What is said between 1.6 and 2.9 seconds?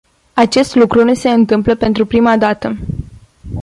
pentru prima dată.